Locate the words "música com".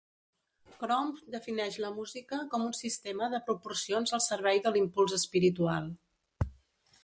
1.97-2.65